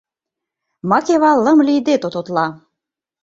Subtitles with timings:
[0.89, 2.45] —Макева лым лийде тототла.